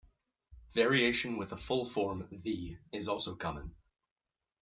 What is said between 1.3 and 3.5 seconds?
with a full form "the" is also